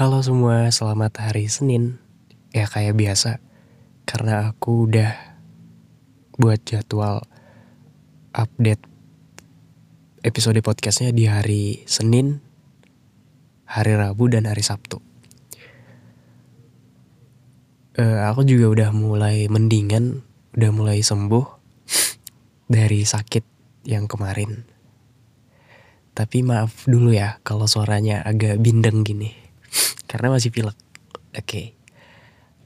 Halo 0.00 0.24
semua, 0.24 0.64
selamat 0.72 1.28
hari 1.28 1.44
Senin. 1.52 2.00
Ya 2.56 2.64
kayak 2.64 2.96
biasa, 2.96 3.36
karena 4.08 4.48
aku 4.48 4.88
udah 4.88 5.12
buat 6.40 6.56
jadwal 6.64 7.20
update 8.32 8.80
episode 10.24 10.56
podcastnya 10.64 11.12
di 11.12 11.28
hari 11.28 11.84
Senin, 11.84 12.40
hari 13.68 13.92
Rabu, 13.92 14.32
dan 14.32 14.48
hari 14.48 14.64
Sabtu. 14.64 15.04
Uh, 18.00 18.24
aku 18.24 18.48
juga 18.48 18.72
udah 18.72 18.96
mulai 18.96 19.52
mendingan, 19.52 20.24
udah 20.56 20.70
mulai 20.72 21.04
sembuh 21.04 21.44
dari 22.72 23.04
sakit 23.04 23.44
yang 23.84 24.08
kemarin. 24.08 24.64
Tapi 26.16 26.40
maaf 26.40 26.88
dulu 26.88 27.12
ya 27.12 27.36
kalau 27.44 27.68
suaranya 27.68 28.24
agak 28.24 28.64
bindeng 28.64 29.04
gini 29.04 29.49
karena 30.10 30.34
masih 30.34 30.50
pilek. 30.50 30.74
Oke. 31.30 31.46
Okay. 31.46 31.66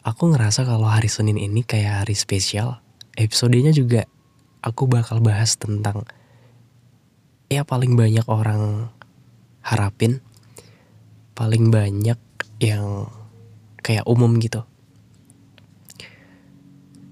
Aku 0.00 0.32
ngerasa 0.32 0.64
kalau 0.64 0.88
hari 0.88 1.12
Senin 1.12 1.36
ini 1.36 1.60
kayak 1.60 2.04
hari 2.04 2.16
spesial. 2.16 2.80
Episodenya 3.20 3.72
juga 3.72 4.08
aku 4.64 4.88
bakal 4.88 5.20
bahas 5.20 5.60
tentang 5.60 6.08
ya 7.52 7.68
paling 7.68 8.00
banyak 8.00 8.24
orang 8.28 8.88
harapin, 9.60 10.24
paling 11.36 11.68
banyak 11.68 12.16
yang 12.64 13.12
kayak 13.84 14.08
umum 14.08 14.40
gitu. 14.40 14.64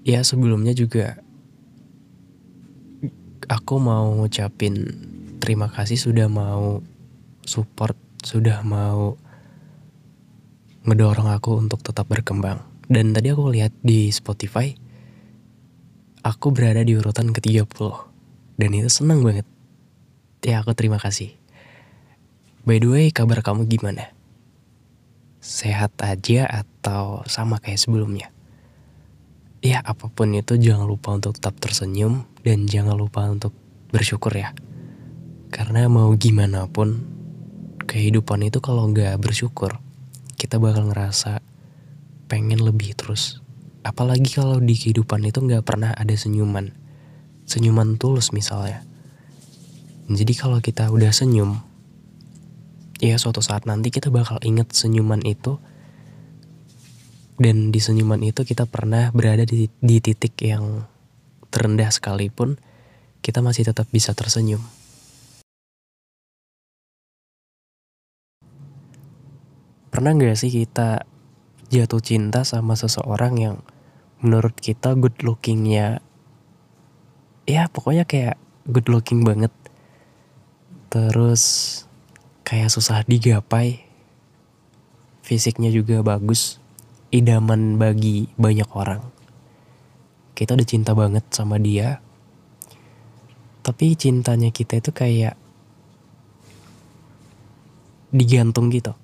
Ya 0.01 0.25
sebelumnya 0.25 0.73
juga 0.73 1.21
aku 3.49 3.77
mau 3.77 4.09
ngucapin 4.17 4.97
terima 5.37 5.69
kasih 5.69 5.97
sudah 5.97 6.25
mau 6.29 6.81
support, 7.45 7.95
sudah 8.21 8.61
mau 8.65 9.17
ngedorong 10.83 11.31
aku 11.31 11.59
untuk 11.59 11.79
tetap 11.79 12.07
berkembang. 12.11 12.59
Dan 12.87 13.15
tadi 13.15 13.31
aku 13.31 13.47
lihat 13.51 13.71
di 13.79 14.11
Spotify, 14.11 14.75
aku 16.23 16.51
berada 16.51 16.83
di 16.83 16.95
urutan 16.99 17.31
ke-30. 17.31 17.79
Dan 18.59 18.69
itu 18.75 18.89
seneng 18.91 19.23
banget. 19.23 19.47
Ya 20.43 20.59
aku 20.59 20.75
terima 20.75 20.99
kasih. 20.99 21.31
By 22.67 22.79
the 22.79 22.87
way, 22.91 23.05
kabar 23.11 23.39
kamu 23.43 23.67
gimana? 23.67 24.11
Sehat 25.43 25.95
aja 25.99 26.47
atau 26.47 27.23
sama 27.27 27.59
kayak 27.59 27.79
sebelumnya? 27.79 28.31
Ya 29.63 29.79
apa 29.79 30.11
pun 30.11 30.35
itu 30.35 30.59
jangan 30.59 30.87
lupa 30.87 31.15
untuk 31.15 31.39
tetap 31.39 31.55
tersenyum 31.63 32.27
dan 32.43 32.67
jangan 32.67 32.99
lupa 32.99 33.23
untuk 33.31 33.55
bersyukur 33.91 34.35
ya. 34.35 34.51
Karena 35.51 35.87
mau 35.87 36.11
gimana 36.19 36.67
pun, 36.67 37.07
kehidupan 37.87 38.47
itu 38.47 38.59
kalau 38.59 38.91
nggak 38.91 39.15
bersyukur, 39.23 39.79
kita 40.37 40.61
bakal 40.61 40.89
ngerasa 40.89 41.39
pengen 42.27 42.61
lebih 42.61 42.97
terus. 42.97 43.43
Apalagi 43.83 44.31
kalau 44.31 44.57
di 44.63 44.73
kehidupan 44.73 45.27
itu 45.27 45.43
nggak 45.43 45.67
pernah 45.67 45.91
ada 45.91 46.15
senyuman. 46.15 46.71
Senyuman 47.43 47.99
tulus 47.99 48.31
misalnya. 48.31 48.81
Jadi 50.07 50.33
kalau 50.35 50.59
kita 50.59 50.91
udah 50.91 51.11
senyum, 51.15 51.63
ya 52.99 53.15
suatu 53.19 53.39
saat 53.43 53.67
nanti 53.67 53.91
kita 53.91 54.11
bakal 54.11 54.39
inget 54.43 54.71
senyuman 54.71 55.19
itu 55.23 55.59
dan 57.39 57.71
di 57.73 57.79
senyuman 57.81 58.21
itu 58.23 58.45
kita 58.45 58.69
pernah 58.69 59.11
berada 59.11 59.43
di, 59.43 59.67
di 59.81 59.97
titik 59.99 60.37
yang 60.43 60.87
terendah 61.51 61.91
sekalipun 61.91 62.61
kita 63.23 63.39
masih 63.39 63.67
tetap 63.67 63.87
bisa 63.91 64.11
tersenyum. 64.11 64.63
Pernah 69.93 70.17
gak 70.17 70.41
sih 70.41 70.49
kita 70.49 71.05
jatuh 71.69 72.01
cinta 72.01 72.41
sama 72.41 72.73
seseorang 72.73 73.37
yang 73.37 73.57
menurut 74.25 74.57
kita 74.57 74.97
good 74.97 75.13
lookingnya? 75.21 76.01
Ya 77.45 77.69
pokoknya 77.69 78.01
kayak 78.09 78.41
good 78.65 78.89
looking 78.89 79.21
banget. 79.21 79.53
Terus 80.89 81.43
kayak 82.41 82.73
susah 82.73 83.05
digapai. 83.05 83.85
Fisiknya 85.21 85.69
juga 85.69 86.01
bagus. 86.01 86.57
Idaman 87.13 87.77
bagi 87.77 88.33
banyak 88.33 88.73
orang. 88.73 89.05
Kita 90.33 90.57
udah 90.57 90.65
cinta 90.65 90.97
banget 90.97 91.29
sama 91.29 91.61
dia. 91.61 92.01
Tapi 93.61 93.93
cintanya 93.93 94.49
kita 94.49 94.81
itu 94.81 94.89
kayak 94.89 95.37
digantung 98.09 98.73
gitu 98.73 99.02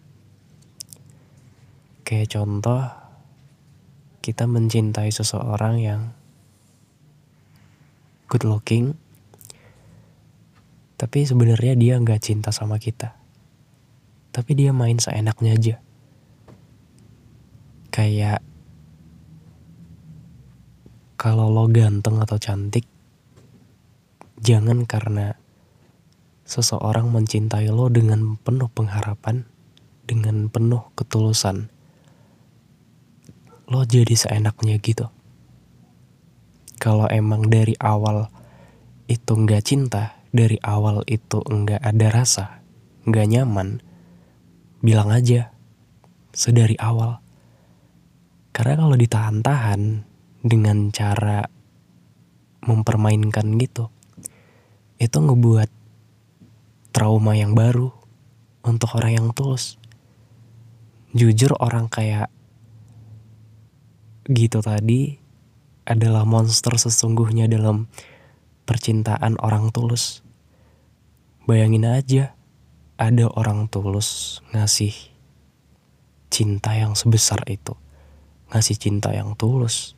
Kayak 2.09 2.41
contoh, 2.41 2.89
kita 4.25 4.49
mencintai 4.49 5.13
seseorang 5.13 5.77
yang 5.77 6.09
good 8.25 8.49
looking, 8.49 8.97
tapi 10.97 11.29
sebenarnya 11.29 11.77
dia 11.77 12.01
nggak 12.01 12.17
cinta 12.17 12.49
sama 12.49 12.81
kita. 12.81 13.13
Tapi 14.33 14.57
dia 14.57 14.73
main 14.73 14.97
seenaknya 14.97 15.53
aja. 15.53 15.75
Kayak 17.93 18.41
kalau 21.13 21.45
lo 21.53 21.69
ganteng 21.69 22.17
atau 22.25 22.41
cantik, 22.41 22.89
jangan 24.41 24.89
karena 24.89 25.37
seseorang 26.41 27.13
mencintai 27.13 27.69
lo 27.69 27.85
dengan 27.93 28.33
penuh 28.41 28.73
pengharapan, 28.73 29.45
dengan 30.09 30.49
penuh 30.49 30.89
ketulusan 30.97 31.69
lo 33.69 33.85
jadi 33.85 34.17
seenaknya 34.17 34.81
gitu. 34.81 35.13
Kalau 36.81 37.05
emang 37.05 37.45
dari 37.45 37.77
awal 37.77 38.33
itu 39.05 39.37
nggak 39.37 39.61
cinta, 39.61 40.17
dari 40.33 40.57
awal 40.65 41.05
itu 41.05 41.37
nggak 41.45 41.77
ada 41.77 42.07
rasa, 42.09 42.45
nggak 43.05 43.29
nyaman, 43.29 43.77
bilang 44.81 45.13
aja 45.13 45.53
sedari 46.33 46.73
awal. 46.81 47.21
Karena 48.49 48.73
kalau 48.81 48.95
ditahan-tahan 48.97 49.81
dengan 50.41 50.89
cara 50.89 51.45
mempermainkan 52.65 53.53
gitu, 53.61 53.93
itu 54.97 55.17
ngebuat 55.21 55.69
trauma 56.89 57.37
yang 57.37 57.53
baru 57.53 57.93
untuk 58.65 58.97
orang 58.97 59.13
yang 59.13 59.27
tulus. 59.31 59.77
Jujur 61.13 61.53
orang 61.61 61.85
kayak 61.85 62.33
gitu 64.29 64.61
tadi 64.61 65.17
adalah 65.89 66.21
monster 66.21 66.77
sesungguhnya 66.77 67.49
dalam 67.49 67.89
percintaan 68.69 69.41
orang 69.41 69.73
tulus. 69.73 70.21
Bayangin 71.49 71.89
aja, 71.89 72.37
ada 73.01 73.25
orang 73.33 73.65
tulus 73.73 74.37
ngasih 74.53 74.93
cinta 76.29 76.77
yang 76.77 76.93
sebesar 76.93 77.41
itu, 77.49 77.73
ngasih 78.53 78.77
cinta 78.77 79.09
yang 79.09 79.33
tulus 79.33 79.97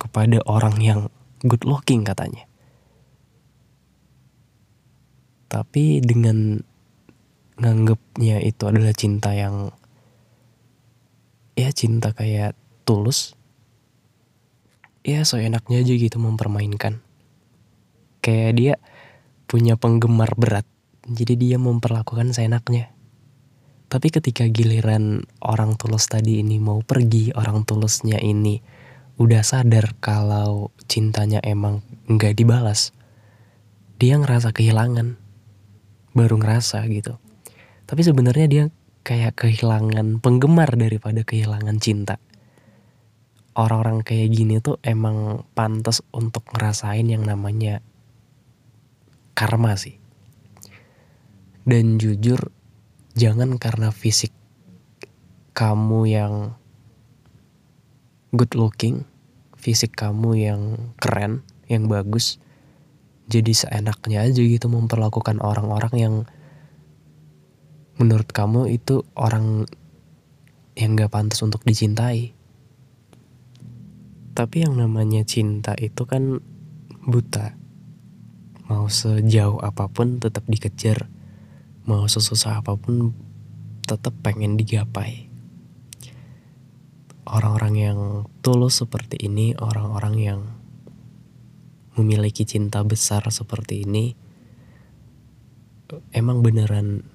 kepada 0.00 0.40
orang 0.48 0.80
yang 0.80 1.00
good 1.44 1.68
looking 1.68 2.08
katanya. 2.08 2.48
Tapi 5.52 6.00
dengan 6.00 6.64
nganggapnya 7.60 8.40
itu 8.40 8.64
adalah 8.64 8.94
cinta 8.96 9.36
yang 9.36 9.68
ya 11.58 11.68
cinta 11.74 12.16
kayak 12.16 12.56
tulus? 12.88 13.36
Ya 15.04 15.20
seenaknya 15.28 15.84
aja 15.84 15.92
gitu 15.92 16.16
mempermainkan. 16.16 17.04
Kayak 18.24 18.52
dia 18.56 18.74
punya 19.44 19.76
penggemar 19.76 20.32
berat 20.40 20.64
jadi 21.04 21.36
dia 21.36 21.56
memperlakukan 21.60 22.32
seenaknya. 22.32 22.92
Tapi 23.88 24.08
ketika 24.08 24.44
giliran 24.48 25.24
orang 25.40 25.76
tulus 25.76 26.08
tadi 26.08 26.40
ini 26.40 26.56
mau 26.56 26.80
pergi 26.80 27.32
orang 27.36 27.68
tulusnya 27.68 28.20
ini 28.20 28.60
udah 29.20 29.40
sadar 29.44 29.96
kalau 30.00 30.72
cintanya 30.88 31.40
emang 31.44 31.80
nggak 32.08 32.36
dibalas 32.36 32.96
dia 33.98 34.14
ngerasa 34.16 34.54
kehilangan. 34.56 35.20
Baru 36.14 36.40
ngerasa 36.40 36.84
gitu. 36.88 37.20
Tapi 37.88 38.00
sebenarnya 38.04 38.46
dia 38.46 38.64
kayak 39.02 39.40
kehilangan 39.40 40.20
penggemar 40.20 40.76
daripada 40.76 41.24
kehilangan 41.24 41.80
cinta 41.80 42.20
orang-orang 43.58 44.06
kayak 44.06 44.30
gini 44.30 44.62
tuh 44.62 44.78
emang 44.86 45.42
pantas 45.58 45.98
untuk 46.14 46.46
ngerasain 46.54 47.02
yang 47.10 47.26
namanya 47.26 47.82
karma 49.34 49.74
sih. 49.74 49.98
Dan 51.66 51.98
jujur, 51.98 52.54
jangan 53.18 53.58
karena 53.58 53.90
fisik 53.90 54.30
kamu 55.58 56.00
yang 56.06 56.34
good 58.30 58.54
looking, 58.54 59.02
fisik 59.58 59.98
kamu 59.98 60.38
yang 60.38 60.62
keren, 61.02 61.42
yang 61.66 61.90
bagus, 61.90 62.38
jadi 63.26 63.52
seenaknya 63.52 64.24
aja 64.24 64.38
gitu 64.40 64.70
memperlakukan 64.70 65.42
orang-orang 65.42 65.94
yang 65.98 66.14
menurut 67.98 68.30
kamu 68.30 68.70
itu 68.70 69.02
orang 69.18 69.66
yang 70.78 70.94
gak 70.94 71.10
pantas 71.10 71.42
untuk 71.42 71.66
dicintai. 71.66 72.37
Tapi 74.38 74.62
yang 74.62 74.78
namanya 74.78 75.26
cinta 75.26 75.74
itu 75.74 76.06
kan 76.06 76.38
buta. 77.02 77.58
Mau 78.70 78.86
sejauh 78.86 79.58
apa 79.58 79.90
pun 79.90 80.22
tetap 80.22 80.46
dikejar. 80.46 81.10
Mau 81.90 82.06
sesusah 82.06 82.62
apa 82.62 82.78
pun 82.78 83.18
tetap 83.82 84.14
pengen 84.22 84.54
digapai. 84.54 85.26
Orang-orang 87.26 87.74
yang 87.74 87.98
tulus 88.38 88.78
seperti 88.78 89.26
ini, 89.26 89.58
orang-orang 89.58 90.14
yang 90.22 90.40
memiliki 91.98 92.46
cinta 92.46 92.86
besar 92.86 93.26
seperti 93.34 93.82
ini, 93.82 94.14
emang 96.14 96.46
beneran 96.46 97.10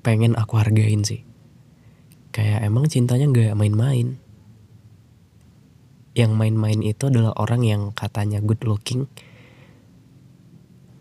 pengen 0.00 0.32
aku 0.40 0.56
hargain 0.56 1.04
sih. 1.04 1.28
Kayak 2.32 2.64
emang 2.64 2.88
cintanya 2.88 3.28
gak 3.28 3.52
main-main. 3.52 4.21
Yang 6.12 6.32
main-main 6.36 6.80
itu 6.84 7.08
adalah 7.08 7.32
orang 7.40 7.64
yang 7.64 7.82
katanya 7.96 8.44
good 8.44 8.60
looking, 8.68 9.08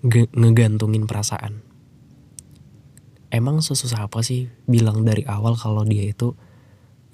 ngegantungin 0.08 1.04
perasaan. 1.06 1.62
Emang 3.32 3.64
sesusah 3.64 4.12
apa 4.12 4.20
sih 4.24 4.52
bilang 4.68 5.08
dari 5.08 5.24
awal 5.24 5.56
kalau 5.56 5.88
dia 5.88 6.04
itu 6.04 6.36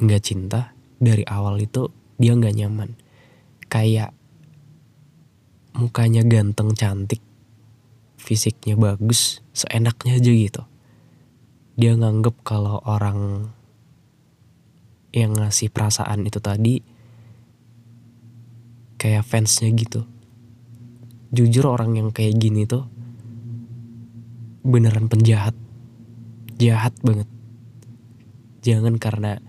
nggak 0.01 0.23
cinta? 0.23 0.73
Dari 0.97 1.21
awal 1.29 1.61
itu 1.61 1.93
dia 2.17 2.33
nggak 2.33 2.57
nyaman. 2.57 2.97
Kayak 3.69 4.17
mukanya 5.77 6.25
ganteng 6.25 6.73
cantik 6.73 7.21
fisiknya 8.17 8.73
bagus 8.73 9.45
seenaknya 9.53 10.17
aja 10.17 10.31
gitu. 10.33 10.63
Dia 11.77 11.93
nganggep 11.93 12.41
kalau 12.41 12.81
orang 12.81 13.53
yang 15.13 15.37
ngasih 15.37 15.69
perasaan 15.69 16.25
itu 16.25 16.41
tadi 16.41 16.81
kayak 18.97 19.23
fansnya 19.23 19.71
gitu. 19.73 20.03
Jujur 21.31 21.69
orang 21.69 21.97
yang 21.97 22.09
kayak 22.11 22.37
gini 22.37 22.65
tuh 22.67 22.85
beneran 24.65 25.07
penjahat. 25.07 25.53
Jahat 26.57 26.97
banget. 27.05 27.29
Jangan 28.65 28.97
karena 28.97 29.39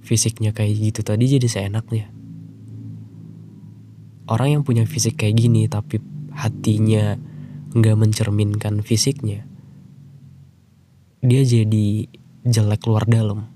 fisiknya 0.00 0.50
kayak 0.50 0.74
gitu 0.80 1.00
tadi 1.04 1.24
jadi 1.28 1.48
seenaknya. 1.48 2.10
Orang 4.24 4.48
yang 4.50 4.62
punya 4.64 4.88
fisik 4.88 5.20
kayak 5.20 5.36
gini 5.36 5.68
tapi 5.68 6.00
hatinya 6.32 7.20
nggak 7.76 7.96
mencerminkan 8.00 8.80
fisiknya 8.80 9.44
dia 11.24 11.40
jadi 11.40 12.04
jelek 12.44 12.84
luar 12.84 13.08
dalam. 13.08 13.48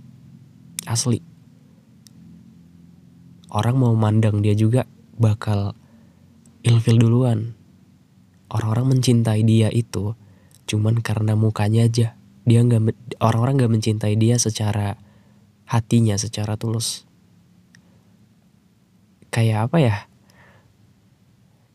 Asli. 0.88 1.20
Orang 3.52 3.76
mau 3.84 3.92
mandang 3.92 4.40
dia 4.40 4.56
juga 4.56 4.88
bakal 5.18 5.74
ilfil 6.64 6.98
duluan. 6.98 7.54
Orang-orang 8.48 8.96
mencintai 8.96 9.44
dia 9.44 9.68
itu 9.68 10.16
cuman 10.64 11.04
karena 11.04 11.36
mukanya 11.36 11.84
aja. 11.84 12.16
Dia 12.48 12.64
nggak 12.64 13.20
orang-orang 13.20 13.60
nggak 13.60 13.72
mencintai 13.76 14.16
dia 14.16 14.40
secara 14.40 14.96
hatinya 15.68 16.16
secara 16.16 16.56
tulus. 16.56 17.04
Kayak 19.28 19.68
apa 19.68 19.76
ya? 19.82 19.96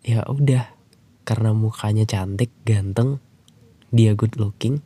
Ya 0.01 0.25
udah 0.25 0.73
karena 1.23 1.55
mukanya 1.55 2.03
cantik 2.03 2.51
ganteng 2.67 3.23
dia 3.93 4.17
good 4.17 4.35
looking 4.35 4.83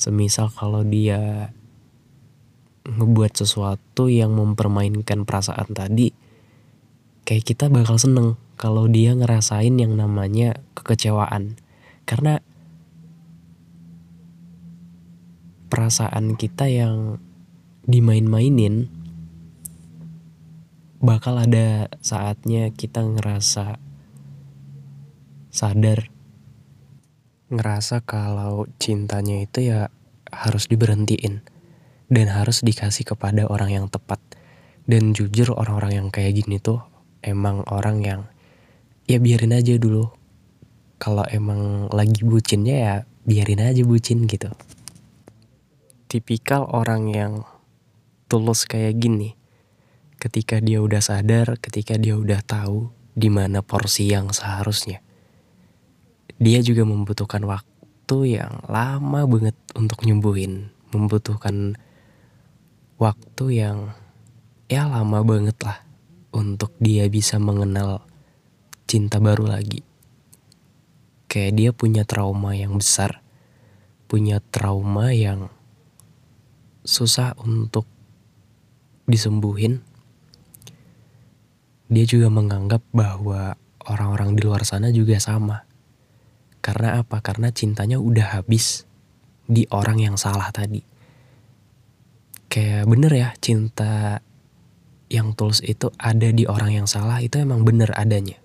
semisal 0.00 0.48
kalau 0.48 0.80
dia 0.80 1.52
ngebuat 2.88 3.36
sesuatu 3.36 4.08
yang 4.08 4.32
mempermainkan 4.32 5.28
perasaan 5.28 5.68
tadi 5.76 6.29
kayak 7.30 7.46
kita 7.46 7.70
bakal 7.70 7.94
seneng 7.94 8.34
kalau 8.58 8.90
dia 8.90 9.14
ngerasain 9.14 9.78
yang 9.78 9.94
namanya 9.94 10.58
kekecewaan 10.74 11.54
karena 12.02 12.42
perasaan 15.70 16.34
kita 16.34 16.66
yang 16.66 17.22
dimain-mainin 17.86 18.90
bakal 20.98 21.38
ada 21.38 21.86
saatnya 22.02 22.74
kita 22.74 23.06
ngerasa 23.06 23.78
sadar 25.54 26.10
ngerasa 27.46 28.02
kalau 28.02 28.66
cintanya 28.82 29.46
itu 29.46 29.70
ya 29.70 29.94
harus 30.34 30.66
diberhentiin 30.66 31.46
dan 32.10 32.26
harus 32.26 32.66
dikasih 32.66 33.06
kepada 33.14 33.46
orang 33.46 33.70
yang 33.70 33.86
tepat. 33.86 34.18
Dan 34.90 35.14
jujur 35.14 35.54
orang-orang 35.54 36.02
yang 36.02 36.08
kayak 36.10 36.42
gini 36.42 36.58
tuh 36.58 36.89
emang 37.24 37.64
orang 37.68 37.98
yang 38.04 38.20
ya 39.08 39.20
biarin 39.20 39.56
aja 39.56 39.76
dulu. 39.76 40.10
Kalau 41.00 41.24
emang 41.28 41.88
lagi 41.92 42.24
bucinnya 42.24 42.76
ya 42.76 42.94
biarin 43.24 43.64
aja 43.64 43.80
bucin 43.84 44.28
gitu. 44.28 44.52
Tipikal 46.10 46.68
orang 46.68 47.08
yang 47.12 47.32
tulus 48.28 48.68
kayak 48.68 49.00
gini. 49.00 49.36
Ketika 50.20 50.60
dia 50.60 50.84
udah 50.84 51.00
sadar, 51.00 51.56
ketika 51.56 51.96
dia 51.96 52.12
udah 52.12 52.44
tahu 52.44 52.92
di 53.16 53.32
mana 53.32 53.64
porsi 53.64 54.12
yang 54.12 54.28
seharusnya 54.30 55.00
dia 56.40 56.64
juga 56.64 56.88
membutuhkan 56.88 57.44
waktu 57.44 58.40
yang 58.40 58.64
lama 58.64 59.28
banget 59.28 59.52
untuk 59.76 60.00
nyembuhin 60.08 60.72
membutuhkan 60.88 61.76
waktu 62.96 63.44
yang 63.60 63.92
ya 64.72 64.88
lama 64.88 65.20
banget 65.20 65.54
lah 65.60 65.84
untuk 66.30 66.74
dia 66.82 67.06
bisa 67.10 67.38
mengenal 67.38 68.06
cinta 68.86 69.22
baru 69.22 69.50
lagi 69.50 69.82
kayak 71.30 71.52
dia 71.54 71.70
punya 71.70 72.02
trauma 72.02 72.54
yang 72.54 72.78
besar 72.78 73.22
punya 74.10 74.42
trauma 74.50 75.14
yang 75.14 75.50
susah 76.82 77.38
untuk 77.42 77.86
disembuhin 79.06 79.82
dia 81.90 82.06
juga 82.06 82.30
menganggap 82.30 82.82
bahwa 82.90 83.58
orang-orang 83.86 84.38
di 84.38 84.42
luar 84.46 84.62
sana 84.62 84.94
juga 84.94 85.18
sama 85.18 85.70
karena 86.60 87.00
apa? 87.00 87.24
Karena 87.24 87.48
cintanya 87.50 87.96
udah 87.96 88.40
habis 88.40 88.84
di 89.48 89.64
orang 89.72 89.98
yang 89.98 90.16
salah 90.20 90.52
tadi. 90.52 90.84
Kayak 92.52 92.84
bener 92.86 93.12
ya, 93.16 93.28
cinta 93.40 94.20
yang 95.10 95.34
tulus 95.34 95.58
itu 95.66 95.90
ada 95.98 96.30
di 96.30 96.46
orang 96.46 96.70
yang 96.70 96.86
salah 96.86 97.18
itu 97.18 97.42
emang 97.42 97.66
bener 97.66 97.90
adanya. 97.98 98.38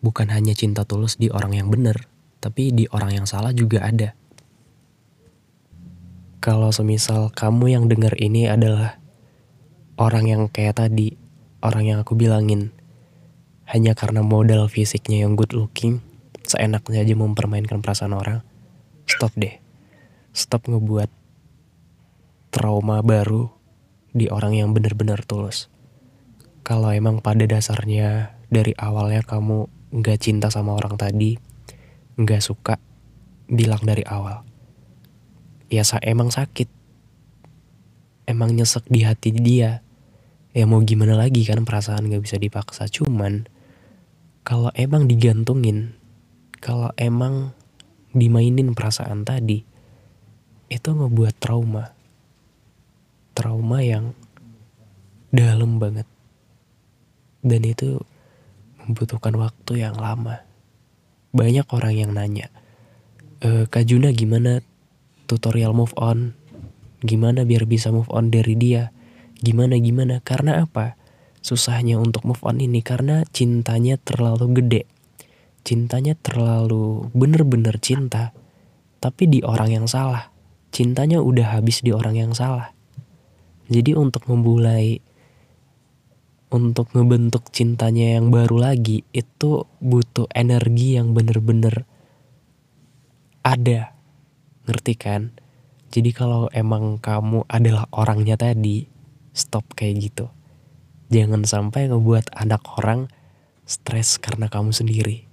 Bukan 0.00 0.32
hanya 0.32 0.56
cinta 0.56 0.88
tulus 0.88 1.20
di 1.20 1.28
orang 1.28 1.52
yang 1.52 1.68
bener, 1.68 2.08
tapi 2.40 2.72
di 2.72 2.88
orang 2.88 3.22
yang 3.22 3.26
salah 3.28 3.52
juga 3.52 3.84
ada. 3.84 4.16
Kalau 6.40 6.72
semisal 6.72 7.28
kamu 7.32 7.76
yang 7.76 7.84
denger 7.88 8.16
ini 8.16 8.48
adalah 8.48 8.96
orang 10.00 10.24
yang 10.28 10.42
kayak 10.48 10.80
tadi, 10.80 11.16
orang 11.60 11.84
yang 11.84 11.98
aku 12.00 12.16
bilangin, 12.16 12.72
hanya 13.68 13.96
karena 13.96 14.20
modal 14.20 14.68
fisiknya 14.68 15.24
yang 15.24 15.36
good 15.36 15.56
looking, 15.56 16.04
seenaknya 16.44 17.00
aja 17.00 17.16
mempermainkan 17.16 17.80
perasaan 17.80 18.12
orang, 18.12 18.44
stop 19.08 19.32
deh. 19.36 19.56
Stop 20.36 20.68
ngebuat 20.68 21.08
trauma 22.52 23.00
baru 23.00 23.48
di 24.12 24.28
orang 24.28 24.52
yang 24.54 24.70
benar-benar 24.76 25.24
tulus. 25.24 25.72
Kalau 26.64 26.88
emang 26.90 27.20
pada 27.20 27.44
dasarnya 27.44 28.32
dari 28.48 28.72
awalnya 28.80 29.20
kamu 29.20 29.68
nggak 29.92 30.18
cinta 30.18 30.48
sama 30.48 30.72
orang 30.74 30.96
tadi, 30.96 31.36
nggak 32.16 32.40
suka, 32.40 32.80
bilang 33.46 33.84
dari 33.84 34.02
awal. 34.08 34.42
Ya 35.68 35.84
sa 35.84 36.00
emang 36.00 36.32
sakit, 36.32 36.66
emang 38.24 38.56
nyesek 38.56 38.88
di 38.88 39.04
hati 39.04 39.36
dia. 39.36 39.84
Ya 40.56 40.64
mau 40.64 40.80
gimana 40.80 41.18
lagi 41.18 41.42
kan 41.44 41.66
perasaan 41.66 42.06
gak 42.06 42.22
bisa 42.22 42.38
dipaksa. 42.38 42.86
Cuman 42.86 43.50
kalau 44.46 44.70
emang 44.78 45.10
digantungin 45.10 45.98
kalau 46.60 46.92
emang 47.00 47.56
dimainin 48.12 48.76
perasaan 48.76 49.24
tadi 49.26 49.64
itu 50.68 50.88
ngebuat 50.88 51.34
trauma 51.40 51.92
trauma 53.34 53.82
yang 53.82 54.14
dalam 55.34 55.82
banget 55.82 56.06
dan 57.44 57.62
itu 57.62 58.00
membutuhkan 58.82 59.36
waktu 59.36 59.84
yang 59.84 59.94
lama. 60.00 60.42
Banyak 61.30 61.68
orang 61.70 61.94
yang 61.94 62.10
nanya 62.16 62.48
e, 63.44 63.68
Kak 63.68 63.84
Juna 63.84 64.08
gimana 64.16 64.64
tutorial 65.28 65.76
move 65.76 65.92
on? 66.00 66.32
Gimana 67.04 67.44
biar 67.44 67.68
bisa 67.68 67.92
move 67.92 68.08
on 68.08 68.32
dari 68.32 68.56
dia? 68.56 68.88
Gimana 69.44 69.76
gimana? 69.76 70.24
Karena 70.24 70.64
apa 70.64 70.96
susahnya 71.44 72.00
untuk 72.00 72.24
move 72.24 72.40
on 72.40 72.64
ini? 72.64 72.80
Karena 72.80 73.20
cintanya 73.28 74.00
terlalu 74.00 74.64
gede. 74.64 74.82
Cintanya 75.64 76.16
terlalu 76.16 77.08
bener-bener 77.12 77.76
cinta, 77.80 78.36
tapi 79.00 79.28
di 79.28 79.40
orang 79.44 79.72
yang 79.72 79.86
salah. 79.88 80.32
Cintanya 80.72 81.20
udah 81.20 81.60
habis 81.60 81.80
di 81.80 81.92
orang 81.92 82.16
yang 82.16 82.32
salah. 82.36 82.72
Jadi 83.72 83.96
untuk 83.96 84.28
memulai 84.28 85.00
untuk 86.52 86.92
ngebentuk 86.92 87.48
cintanya 87.54 88.20
yang 88.20 88.28
baru 88.28 88.72
lagi 88.72 89.06
itu 89.14 89.64
butuh 89.80 90.28
energi 90.32 90.96
yang 90.98 91.16
bener-bener 91.16 91.88
ada. 93.44 93.94
Ngerti 94.64 94.94
kan? 94.96 95.36
Jadi 95.94 96.10
kalau 96.10 96.50
emang 96.50 96.98
kamu 96.98 97.46
adalah 97.46 97.86
orangnya 97.94 98.34
tadi, 98.34 98.88
stop 99.30 99.76
kayak 99.78 100.10
gitu. 100.10 100.26
Jangan 101.12 101.46
sampai 101.46 101.86
ngebuat 101.92 102.34
anak 102.34 102.64
orang 102.80 103.06
stres 103.62 104.18
karena 104.18 104.50
kamu 104.50 104.74
sendiri. 104.74 105.28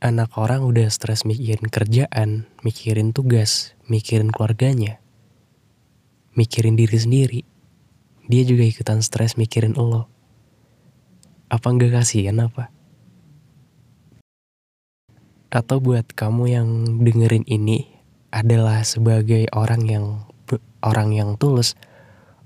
Anak 0.00 0.32
orang 0.40 0.64
udah 0.64 0.88
stres 0.88 1.28
mikirin 1.28 1.68
kerjaan, 1.68 2.48
mikirin 2.64 3.12
tugas, 3.12 3.76
mikirin 3.84 4.32
keluarganya, 4.32 4.96
mikirin 6.34 6.78
diri 6.78 6.98
sendiri. 6.98 7.40
Dia 8.30 8.42
juga 8.46 8.62
ikutan 8.62 9.02
stres 9.02 9.34
mikirin 9.34 9.74
lo. 9.74 10.06
Apa 11.50 11.74
enggak 11.74 12.02
kasihan 12.02 12.38
apa? 12.38 12.70
Atau 15.50 15.82
buat 15.82 16.06
kamu 16.14 16.44
yang 16.46 16.68
dengerin 17.02 17.42
ini 17.50 17.90
adalah 18.30 18.86
sebagai 18.86 19.50
orang 19.50 19.82
yang 19.90 20.06
orang 20.86 21.10
yang 21.10 21.34
tulus, 21.34 21.74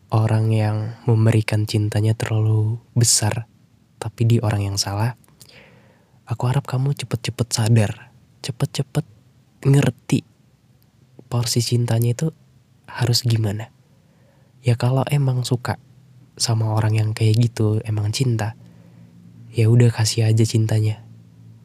orang 0.09 0.49
yang 0.49 0.97
memberikan 1.05 1.69
cintanya 1.69 2.17
terlalu 2.17 2.81
besar, 2.97 3.45
tapi 4.01 4.25
di 4.25 4.37
orang 4.41 4.73
yang 4.73 4.79
salah 4.81 5.21
Aku 6.25 6.49
harap 6.49 6.65
kamu 6.65 6.97
cepet-cepet 6.97 7.49
sadar, 7.53 8.09
cepet-cepet 8.41 9.05
ngerti 9.69 10.25
porsi 11.29 11.61
cintanya 11.61 12.17
itu 12.17 12.33
harus 12.89 13.21
gimana. 13.29 13.74
Ya 14.65 14.81
kalau 14.81 15.05
emang 15.13 15.45
suka 15.45 15.77
sama 16.41 16.73
orang 16.73 16.97
yang 16.97 17.11
kayak 17.13 17.37
gitu, 17.37 17.85
emang 17.85 18.11
cinta, 18.11 18.57
ya 19.53 19.69
udah 19.69 19.93
kasih 19.93 20.27
aja 20.27 20.43
cintanya. 20.43 21.05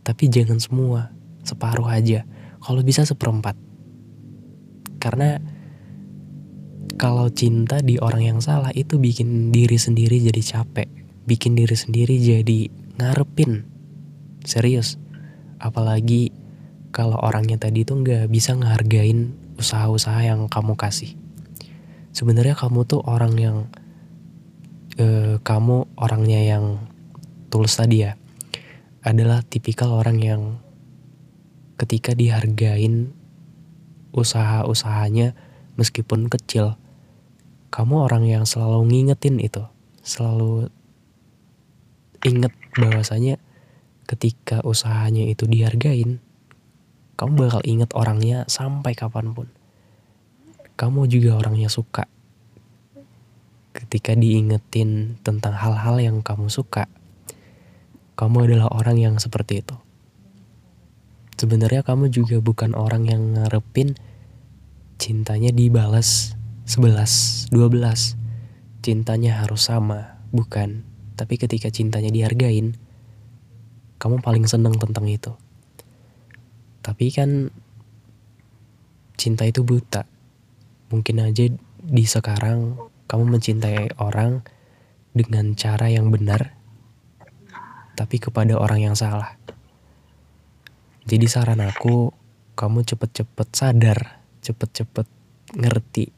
Tapi 0.03 0.27
jangan 0.27 0.59
semua, 0.59 1.15
separuh 1.47 1.87
aja. 1.87 2.27
Kalau 2.59 2.83
bisa 2.83 3.07
seperempat. 3.07 3.55
Karena 4.99 5.39
kalau 6.99 7.31
cinta 7.31 7.79
di 7.79 7.95
orang 8.03 8.35
yang 8.35 8.39
salah 8.43 8.75
itu 8.75 8.99
bikin 8.99 9.55
diri 9.55 9.79
sendiri 9.79 10.19
jadi 10.19 10.43
capek, 10.43 10.91
bikin 11.23 11.55
diri 11.55 11.73
sendiri 11.79 12.19
jadi 12.19 12.67
ngarepin 12.99 13.79
Serius. 14.43 14.95
Apalagi 15.59 16.31
kalau 16.95 17.19
orangnya 17.19 17.59
tadi 17.59 17.83
itu 17.83 17.93
nggak 17.93 18.31
bisa 18.31 18.55
ngehargain 18.55 19.35
usaha-usaha 19.59 20.23
yang 20.23 20.47
kamu 20.47 20.79
kasih. 20.79 21.13
Sebenarnya 22.11 22.57
kamu 22.57 22.85
tuh 22.85 23.01
orang 23.05 23.33
yang 23.37 23.57
eh, 24.99 25.37
kamu 25.39 25.89
orangnya 25.95 26.41
yang 26.43 26.65
tulus 27.49 27.77
tadi 27.77 28.05
ya 28.05 28.17
adalah 29.05 29.41
tipikal 29.47 29.95
orang 29.95 30.19
yang 30.19 30.41
ketika 31.79 32.11
dihargain 32.11 33.15
usaha-usahanya 34.11 35.37
meskipun 35.79 36.27
kecil 36.27 36.75
kamu 37.71 38.09
orang 38.09 38.27
yang 38.27 38.43
selalu 38.43 38.83
ngingetin 38.91 39.39
itu 39.39 39.63
selalu 40.03 40.67
inget 42.25 42.51
bahwasanya 42.75 43.39
ketika 44.09 44.65
usahanya 44.65 45.29
itu 45.29 45.45
dihargain, 45.45 46.17
kamu 47.13 47.31
bakal 47.37 47.61
inget 47.61 47.93
orangnya 47.93 48.49
sampai 48.49 48.97
kapan 48.97 49.31
pun. 49.37 49.47
Kamu 50.79 51.11
juga 51.11 51.35
orangnya 51.35 51.67
suka. 51.67 52.07
Ketika 53.75 54.15
diingetin 54.15 55.19
tentang 55.27 55.51
hal-hal 55.59 55.99
yang 55.99 56.23
kamu 56.23 56.47
suka, 56.47 56.87
kamu 58.15 58.47
adalah 58.47 58.71
orang 58.71 58.95
yang 58.95 59.15
seperti 59.19 59.59
itu. 59.59 59.75
Sebenarnya 61.35 61.83
kamu 61.83 62.07
juga 62.07 62.39
bukan 62.39 62.79
orang 62.79 63.11
yang 63.11 63.35
ngarepin 63.35 63.99
cintanya 64.99 65.51
dibalas 65.51 66.39
11, 66.63 67.51
12. 67.51 68.15
Cintanya 68.79 69.43
harus 69.43 69.67
sama, 69.67 70.19
bukan. 70.31 70.87
Tapi 71.19 71.35
ketika 71.35 71.67
cintanya 71.67 72.07
dihargain, 72.07 72.79
kamu 73.99 74.23
paling 74.23 74.47
seneng 74.47 74.79
tentang 74.79 75.11
itu. 75.11 75.35
Tapi 76.79 77.11
kan 77.11 77.51
cinta 79.19 79.43
itu 79.43 79.67
buta. 79.67 80.18
Mungkin 80.89 81.21
aja 81.21 81.45
di 81.79 82.05
sekarang 82.05 82.77
kamu 83.05 83.37
mencintai 83.37 83.97
orang 84.01 84.41
dengan 85.13 85.53
cara 85.53 85.89
yang 85.89 86.09
benar, 86.13 86.53
tapi 87.97 88.21
kepada 88.21 88.57
orang 88.57 88.91
yang 88.91 88.95
salah. 88.97 89.37
Jadi 91.09 91.25
saran 91.25 91.61
aku, 91.61 92.13
kamu 92.53 92.85
cepet-cepet 92.85 93.47
sadar, 93.53 94.21
cepet-cepet 94.45 95.07
ngerti 95.57 96.13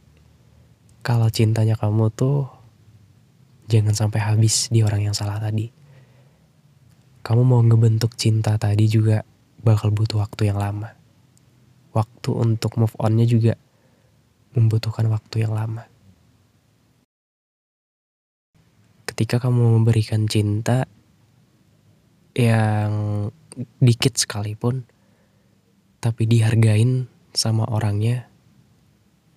kalau 1.06 1.32
cintanya 1.32 1.80
kamu 1.80 2.12
tuh 2.12 2.52
jangan 3.72 3.96
sampai 3.96 4.20
habis 4.20 4.68
di 4.68 4.84
orang 4.84 5.08
yang 5.08 5.16
salah 5.16 5.40
tadi 5.40 5.72
kamu 7.22 7.42
mau 7.46 7.62
ngebentuk 7.62 8.18
cinta 8.18 8.58
tadi 8.58 8.90
juga 8.90 9.22
bakal 9.62 9.94
butuh 9.94 10.26
waktu 10.26 10.50
yang 10.50 10.58
lama. 10.58 10.98
Waktu 11.94 12.34
untuk 12.34 12.82
move 12.82 12.98
onnya 12.98 13.30
juga 13.30 13.54
membutuhkan 14.58 15.08
waktu 15.12 15.48
yang 15.48 15.54
lama. 15.56 15.88
Ketika 19.08 19.44
kamu 19.44 19.82
memberikan 19.82 20.26
cinta 20.26 20.88
yang 22.38 23.28
dikit 23.84 24.16
sekalipun, 24.16 24.88
tapi 26.00 26.26
dihargain 26.26 27.12
sama 27.36 27.68
orangnya, 27.68 28.32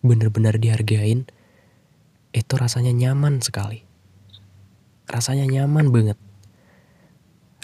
bener-bener 0.01 0.57
dihargain, 0.57 1.27
itu 2.31 2.53
rasanya 2.55 2.95
nyaman 2.95 3.43
sekali. 3.43 3.83
Rasanya 5.11 5.45
nyaman 5.45 5.91
banget 5.91 6.19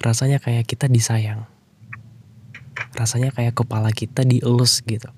rasanya 0.00 0.40
kayak 0.40 0.64
kita 0.64 0.88
disayang 0.88 1.44
rasanya 2.96 3.36
kayak 3.36 3.52
kepala 3.52 3.92
kita 3.92 4.24
dielus 4.24 4.80
gitu 4.88 5.12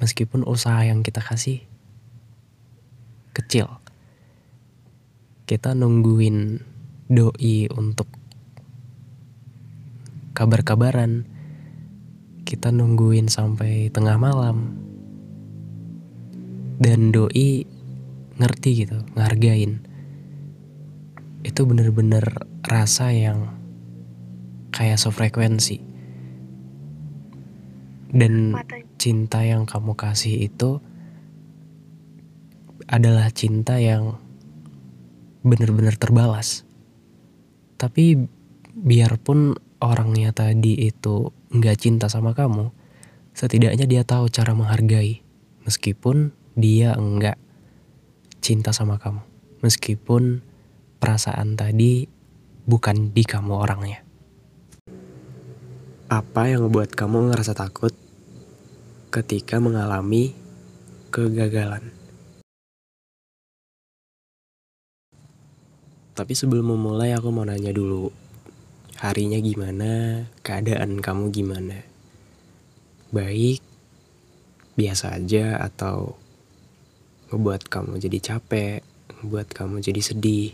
meskipun 0.00 0.44
usaha 0.44 0.84
yang 0.84 1.00
kita 1.00 1.24
kasih 1.24 1.64
kecil. 3.36 3.68
Kita 5.46 5.76
nungguin 5.76 6.58
doi 7.06 7.70
untuk 7.70 8.08
kabar-kabaran. 10.34 11.28
Kita 12.46 12.72
nungguin 12.72 13.28
sampai 13.30 13.92
tengah 13.92 14.16
malam. 14.18 14.74
Dan 16.76 17.12
doi 17.12 17.64
ngerti 18.36 18.70
gitu 18.84 19.00
ngargain. 19.16 19.80
Itu 21.46 21.64
bener-bener 21.64 22.44
rasa 22.66 23.14
yang 23.14 23.54
kayak 24.74 25.00
sefrekuensi. 25.00 25.95
Dan 28.16 28.56
cinta 28.96 29.44
yang 29.44 29.68
kamu 29.68 29.92
kasih 29.92 30.48
itu 30.48 30.80
adalah 32.88 33.28
cinta 33.28 33.76
yang 33.76 34.16
benar-benar 35.44 36.00
terbalas. 36.00 36.64
Tapi 37.76 38.16
biarpun 38.72 39.52
orangnya 39.84 40.32
tadi 40.32 40.88
itu 40.88 41.28
nggak 41.52 41.76
cinta 41.76 42.08
sama 42.08 42.32
kamu, 42.32 42.72
setidaknya 43.36 43.84
dia 43.84 44.02
tahu 44.02 44.32
cara 44.32 44.56
menghargai. 44.56 45.20
Meskipun 45.68 46.32
dia 46.56 46.96
enggak 46.96 47.36
cinta 48.40 48.72
sama 48.72 48.96
kamu. 48.96 49.20
Meskipun 49.60 50.40
perasaan 51.02 51.58
tadi 51.58 52.06
bukan 52.64 53.10
di 53.10 53.22
kamu 53.26 53.52
orangnya. 53.52 54.00
Apa 56.06 56.46
yang 56.46 56.70
membuat 56.70 56.94
kamu 56.94 57.34
ngerasa 57.34 57.58
takut 57.58 58.05
ketika 59.16 59.56
mengalami 59.56 60.36
kegagalan? 61.08 61.88
Tapi 66.12 66.32
sebelum 66.36 66.76
memulai 66.76 67.16
aku 67.16 67.32
mau 67.32 67.48
nanya 67.48 67.72
dulu. 67.72 68.12
Harinya 69.00 69.40
gimana? 69.40 70.24
Keadaan 70.44 71.00
kamu 71.00 71.32
gimana? 71.32 71.80
Baik, 73.08 73.64
biasa 74.76 75.16
aja 75.16 75.64
atau 75.64 76.20
ngebuat 77.32 77.72
kamu 77.72 77.96
jadi 77.96 78.18
capek, 78.20 78.84
ngebuat 79.16 79.48
kamu 79.56 79.80
jadi 79.80 80.00
sedih. 80.04 80.52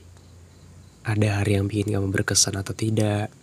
Ada 1.02 1.42
hari 1.42 1.59
yang 1.59 1.66
bikin 1.66 1.99
kamu 1.99 2.14
berkesan 2.14 2.54
atau 2.54 2.75
tidak? 2.78 3.35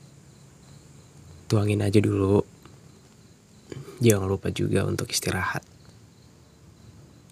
tuangin 1.50 1.82
aja 1.82 1.98
dulu. 1.98 2.46
Jangan 4.00 4.28
lupa 4.32 4.48
juga 4.52 4.88
untuk 4.88 5.12
istirahat. 5.12 5.64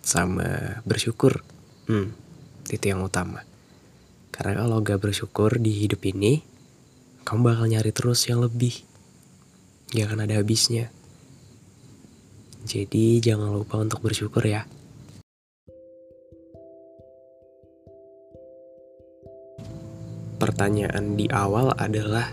sama 0.07 0.79
bersyukur. 0.87 1.43
Hmm, 1.91 2.15
itu 2.71 2.85
yang 2.87 3.03
utama. 3.03 3.43
Karena 4.31 4.63
kalau 4.63 4.79
gak 4.79 5.03
bersyukur 5.03 5.59
di 5.59 5.83
hidup 5.83 5.99
ini, 6.07 6.39
kamu 7.27 7.43
bakal 7.43 7.67
nyari 7.67 7.91
terus 7.91 8.23
yang 8.31 8.39
lebih. 8.39 8.87
Gak 9.91 10.07
akan 10.07 10.23
ada 10.23 10.39
habisnya. 10.39 10.87
Jadi 12.63 13.19
jangan 13.19 13.51
lupa 13.51 13.83
untuk 13.83 13.99
bersyukur 13.99 14.47
ya. 14.47 14.63
Pertanyaan 20.39 21.19
di 21.19 21.27
awal 21.27 21.75
adalah 21.75 22.31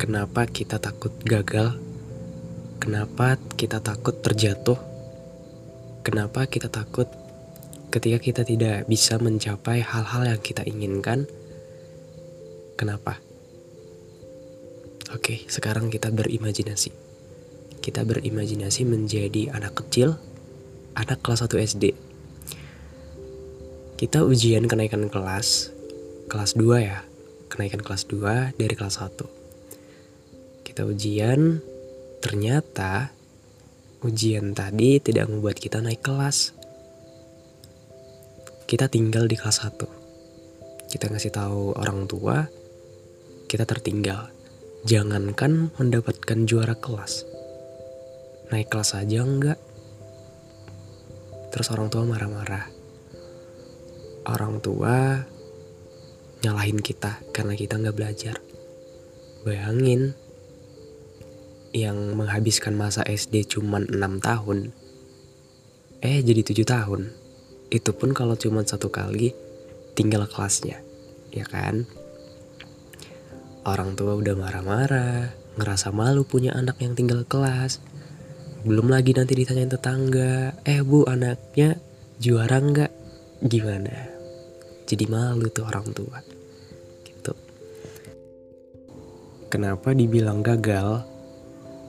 kenapa 0.00 0.48
kita 0.48 0.80
takut 0.80 1.12
gagal? 1.28 1.91
Kenapa 2.82 3.38
kita 3.54 3.78
takut 3.78 4.26
terjatuh? 4.26 4.74
Kenapa 6.02 6.50
kita 6.50 6.66
takut 6.66 7.06
ketika 7.94 8.18
kita 8.18 8.42
tidak 8.42 8.90
bisa 8.90 9.22
mencapai 9.22 9.86
hal-hal 9.86 10.26
yang 10.26 10.42
kita 10.42 10.66
inginkan? 10.66 11.30
Kenapa? 12.74 13.22
Oke, 15.14 15.46
sekarang 15.46 15.94
kita 15.94 16.10
berimajinasi. 16.10 16.90
Kita 17.78 18.02
berimajinasi 18.02 18.82
menjadi 18.82 19.54
anak 19.54 19.78
kecil, 19.86 20.18
anak 20.98 21.22
kelas 21.22 21.46
1 21.46 21.62
SD. 21.62 21.94
Kita 23.94 24.26
ujian 24.26 24.66
kenaikan 24.66 25.06
kelas, 25.06 25.70
kelas 26.26 26.58
2 26.58 26.82
ya, 26.82 27.06
kenaikan 27.46 27.78
kelas 27.78 28.10
2 28.10 28.58
dari 28.58 28.74
kelas 28.74 28.98
1. 28.98 29.22
Kita 30.66 30.82
ujian, 30.82 31.62
ternyata 32.22 33.10
ujian 34.06 34.54
tadi 34.54 35.02
tidak 35.02 35.26
membuat 35.26 35.58
kita 35.58 35.82
naik 35.82 36.06
kelas. 36.06 36.54
Kita 38.70 38.86
tinggal 38.86 39.26
di 39.26 39.34
kelas 39.34 39.66
1. 39.66 40.88
Kita 40.88 41.10
ngasih 41.10 41.34
tahu 41.34 41.74
orang 41.74 42.06
tua, 42.06 42.46
kita 43.50 43.66
tertinggal. 43.66 44.30
Jangankan 44.86 45.74
mendapatkan 45.76 46.38
juara 46.46 46.78
kelas. 46.78 47.26
Naik 48.54 48.70
kelas 48.70 48.94
aja 48.96 49.22
enggak. 49.26 49.58
Terus 51.50 51.68
orang 51.74 51.90
tua 51.90 52.06
marah-marah. 52.06 52.70
Orang 54.30 54.62
tua 54.62 55.20
nyalahin 56.42 56.78
kita 56.82 57.22
karena 57.30 57.54
kita 57.54 57.78
nggak 57.78 57.96
belajar. 57.98 58.36
Bayangin, 59.42 60.14
yang 61.72 62.16
menghabiskan 62.16 62.76
masa 62.76 63.00
SD 63.04 63.48
cuma 63.48 63.80
6 63.80 63.92
tahun, 64.20 64.72
eh 66.04 66.20
jadi 66.20 66.40
7 66.44 66.64
tahun. 66.68 67.12
Itu 67.72 67.96
pun 67.96 68.12
kalau 68.12 68.36
cuma 68.36 68.60
satu 68.64 68.92
kali 68.92 69.32
tinggal 69.96 70.28
kelasnya, 70.28 70.84
ya 71.32 71.48
kan? 71.48 71.88
Orang 73.64 73.96
tua 73.96 74.14
udah 74.20 74.36
marah-marah, 74.36 75.32
ngerasa 75.56 75.92
malu 75.92 76.28
punya 76.28 76.52
anak 76.52 76.76
yang 76.84 76.92
tinggal 76.92 77.24
kelas. 77.24 77.80
Belum 78.62 78.92
lagi 78.92 79.16
nanti 79.16 79.32
ditanyain 79.32 79.72
tetangga, 79.72 80.54
eh 80.68 80.84
bu 80.84 81.08
anaknya 81.08 81.80
juara 82.20 82.60
nggak? 82.60 82.92
Gimana? 83.42 83.96
Jadi 84.86 85.04
malu 85.08 85.48
tuh 85.48 85.64
orang 85.64 85.88
tua. 85.96 86.42
kenapa 89.52 89.92
dibilang 89.92 90.40
gagal 90.40 91.04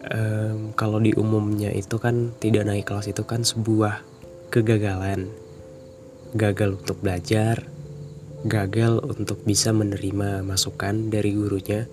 um, 0.10 0.76
kalau 0.76 1.00
di 1.00 1.16
umumnya 1.16 1.72
itu 1.72 1.96
kan 2.02 2.36
tidak 2.42 2.68
naik 2.68 2.90
kelas 2.90 3.08
itu 3.08 3.24
kan 3.24 3.46
sebuah 3.46 4.04
kegagalan. 4.50 5.30
Gagal 6.34 6.82
untuk 6.82 6.98
belajar 7.00 7.74
gagal 8.44 9.00
untuk 9.08 9.40
bisa 9.48 9.72
menerima 9.72 10.44
masukan 10.44 11.08
dari 11.08 11.32
gurunya 11.32 11.88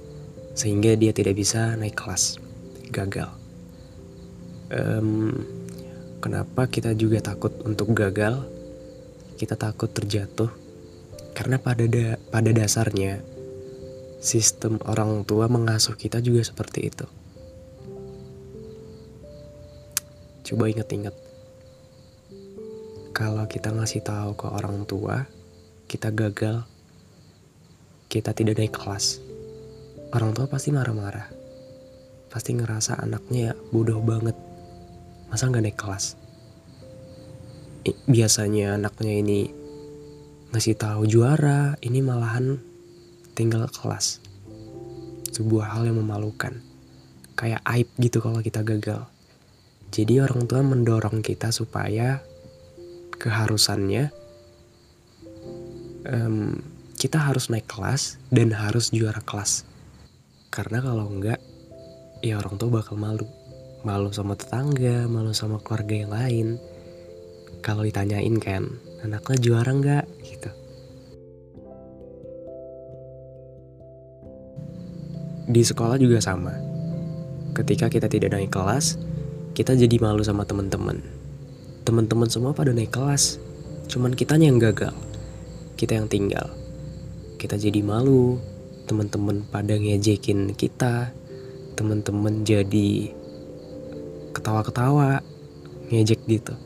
sehingga 0.59 0.99
dia 0.99 1.15
tidak 1.15 1.39
bisa 1.39 1.79
naik 1.79 1.95
kelas. 1.95 2.43
Gagal. 2.91 3.31
Um, 4.71 5.31
kenapa 6.19 6.67
kita 6.67 6.91
juga 6.99 7.23
takut 7.23 7.55
untuk 7.63 7.95
gagal? 7.95 8.43
Kita 9.39 9.55
takut 9.55 9.95
terjatuh. 9.95 10.51
Karena 11.39 11.63
pada 11.63 11.87
da 11.87 12.19
pada 12.35 12.51
dasarnya 12.51 13.23
sistem 14.19 14.83
orang 14.83 15.23
tua 15.23 15.47
mengasuh 15.47 15.95
kita 15.95 16.19
juga 16.19 16.43
seperti 16.43 16.91
itu. 16.91 17.07
Coba 20.51 20.67
ingat-ingat. 20.67 21.15
Kalau 23.15 23.47
kita 23.47 23.71
ngasih 23.71 24.03
tahu 24.03 24.35
ke 24.35 24.51
orang 24.51 24.83
tua, 24.83 25.23
kita 25.87 26.11
gagal, 26.11 26.67
kita 28.11 28.35
tidak 28.35 28.59
naik 28.59 28.75
kelas. 28.75 29.23
Orang 30.11 30.35
tua 30.35 30.51
pasti 30.51 30.75
marah-marah. 30.75 31.31
Pasti 32.35 32.59
ngerasa 32.59 32.99
anaknya 32.99 33.55
ya 33.55 33.55
bodoh 33.71 34.03
banget. 34.03 34.35
Masa 35.31 35.47
nggak 35.47 35.71
naik 35.71 35.79
kelas? 35.79 36.19
Biasanya 38.11 38.75
anaknya 38.75 39.23
ini 39.23 39.55
ngasih 40.51 40.75
tahu 40.75 41.07
juara, 41.07 41.79
ini 41.79 42.03
malahan 42.03 42.59
tinggal 43.39 43.71
kelas. 43.71 44.19
Sebuah 45.31 45.79
hal 45.79 45.87
yang 45.87 46.03
memalukan. 46.03 46.59
Kayak 47.39 47.63
aib 47.71 47.87
gitu 48.03 48.19
kalau 48.19 48.43
kita 48.43 48.67
gagal. 48.67 49.07
Jadi 49.91 50.23
orang 50.23 50.47
tua 50.47 50.63
mendorong 50.63 51.19
kita 51.19 51.51
supaya 51.51 52.23
keharusannya 53.19 54.15
um, 56.07 56.55
kita 56.95 57.19
harus 57.19 57.51
naik 57.51 57.67
kelas 57.67 58.23
dan 58.31 58.55
harus 58.55 58.95
juara 58.95 59.19
kelas. 59.19 59.67
Karena 60.55 60.79
kalau 60.79 61.11
enggak, 61.11 61.43
ya 62.23 62.39
orang 62.39 62.55
tua 62.55 62.81
bakal 62.81 62.95
malu. 62.95 63.27
Malu 63.81 64.13
sama 64.13 64.37
tetangga, 64.37 65.09
malu 65.09 65.33
sama 65.35 65.59
keluarga 65.59 65.95
yang 66.07 66.13
lain. 66.13 66.49
Kalau 67.59 67.83
ditanyain 67.83 68.37
kan, 68.39 68.69
anaknya 69.03 69.37
juara 69.43 69.73
enggak 69.75 70.05
gitu. 70.23 70.51
Di 75.51 75.63
sekolah 75.67 75.99
juga 75.99 76.23
sama. 76.23 76.55
Ketika 77.57 77.91
kita 77.91 78.07
tidak 78.07 78.39
naik 78.39 78.55
kelas, 78.55 79.10
kita 79.61 79.77
jadi 79.77 80.01
malu 80.01 80.25
sama 80.25 80.49
teman-teman. 80.49 81.05
Teman-teman 81.85 82.33
semua 82.33 82.57
pada 82.57 82.73
naik 82.73 82.97
kelas, 82.97 83.37
cuman 83.93 84.17
kitanya 84.17 84.49
yang 84.49 84.57
gagal. 84.57 84.97
Kita 85.77 86.01
yang 86.01 86.09
tinggal. 86.09 86.49
Kita 87.37 87.61
jadi 87.61 87.85
malu, 87.85 88.41
teman-teman 88.89 89.45
pada 89.53 89.77
ngejekin 89.77 90.57
kita, 90.57 91.13
teman-teman 91.77 92.41
jadi 92.41 93.13
ketawa-ketawa, 94.33 95.21
ngejek 95.93 96.25
gitu. 96.25 96.57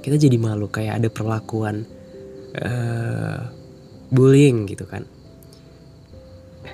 Kita 0.00 0.16
jadi 0.16 0.40
malu 0.40 0.64
kayak 0.72 1.04
ada 1.04 1.12
perlakuan 1.12 1.84
uh, 2.56 3.52
bullying 4.08 4.64
gitu 4.64 4.88
kan. 4.88 5.04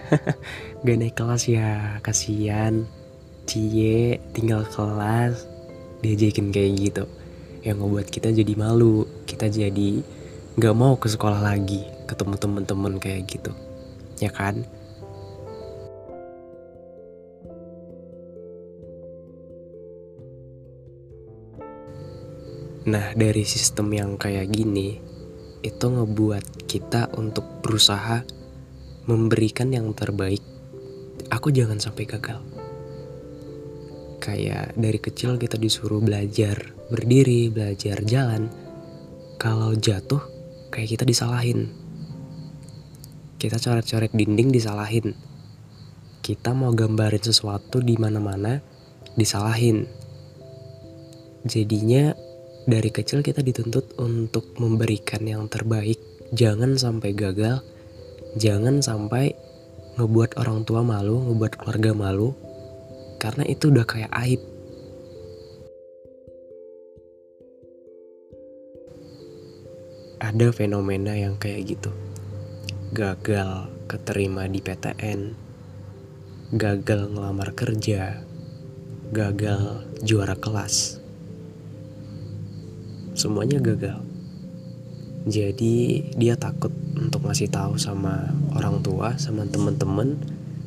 gak 0.87 0.95
naik 0.95 1.19
kelas 1.19 1.51
ya 1.51 1.99
kasihan 2.07 2.87
cie 3.51 4.23
tinggal 4.31 4.63
kelas 4.71 5.56
diajakin 6.07 6.55
kayak 6.55 6.73
gitu. 6.79 7.05
Yang 7.67 7.77
ngebuat 7.83 8.07
kita 8.15 8.29
jadi 8.31 8.53
malu 8.55 9.11
kita 9.27 9.51
jadi 9.51 9.91
gak 10.55 10.77
mau 10.79 10.95
ke 10.95 11.11
sekolah 11.11 11.43
lagi 11.43 11.83
ketemu 12.07 12.35
temen-temen 12.39 12.95
kayak 13.03 13.27
gitu. 13.27 13.51
Ya 14.23 14.31
kan? 14.31 14.63
Nah 22.87 23.11
dari 23.19 23.43
sistem 23.43 23.91
yang 23.91 24.15
kayak 24.15 24.47
gini 24.55 25.03
itu 25.67 25.87
ngebuat 25.91 26.71
kita 26.71 27.11
untuk 27.19 27.43
berusaha 27.59 28.23
memberikan 29.11 29.75
yang 29.75 29.91
terbaik. 29.91 30.39
Aku 31.35 31.51
jangan 31.51 31.83
sampai 31.83 32.07
gagal. 32.07 32.56
Kayak 34.27 34.75
dari 34.75 34.99
kecil 34.99 35.39
kita 35.39 35.55
disuruh 35.55 36.03
belajar 36.03 36.75
berdiri, 36.91 37.47
belajar 37.47 38.03
jalan. 38.03 38.51
Kalau 39.39 39.71
jatuh, 39.79 40.19
kayak 40.75 40.99
kita 40.99 41.05
disalahin. 41.07 41.71
Kita 43.39 43.63
coret-coret 43.63 44.11
dinding 44.11 44.51
disalahin. 44.51 45.15
Kita 46.27 46.59
mau 46.59 46.75
gambarin 46.75 47.23
sesuatu 47.23 47.79
di 47.79 47.95
mana-mana 47.95 48.59
disalahin. 49.15 49.87
Jadinya 51.47 52.11
dari 52.67 52.91
kecil 52.91 53.23
kita 53.23 53.47
dituntut 53.47 53.95
untuk 54.03 54.59
memberikan 54.59 55.23
yang 55.23 55.47
terbaik. 55.47 56.03
Jangan 56.35 56.75
sampai 56.75 57.15
gagal, 57.15 57.63
jangan 58.35 58.83
sampai 58.83 59.39
ngebuat 59.95 60.35
orang 60.43 60.67
tua 60.67 60.83
malu, 60.83 61.23
ngebuat 61.31 61.63
keluarga 61.63 61.95
malu, 61.95 62.35
karena 63.17 63.45
itu 63.49 63.73
udah 63.73 63.87
kayak 63.89 64.13
aib. 64.25 64.43
ada 70.27 70.49
fenomena 70.51 71.15
yang 71.15 71.37
kayak 71.37 71.77
gitu. 71.77 71.93
Gagal 72.97 73.69
keterima 73.87 74.49
di 74.49 74.59
PTN, 74.65 75.21
gagal 76.57 77.13
ngelamar 77.13 77.53
kerja, 77.53 78.25
gagal 79.15 79.87
juara 80.03 80.35
kelas. 80.35 80.99
Semuanya 83.15 83.63
gagal. 83.63 84.03
Jadi 85.27 86.07
dia 86.15 86.39
takut 86.39 86.71
untuk 86.99 87.27
ngasih 87.27 87.51
tahu 87.51 87.79
sama 87.79 88.31
orang 88.55 88.83
tua, 88.83 89.19
sama 89.19 89.47
temen-temen, 89.47 90.19